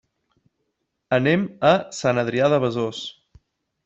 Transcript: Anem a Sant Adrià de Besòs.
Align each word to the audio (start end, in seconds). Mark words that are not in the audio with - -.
Anem 1.17 1.43
a 1.71 1.73
Sant 1.97 2.21
Adrià 2.21 2.47
de 2.55 2.59
Besòs. 2.65 3.03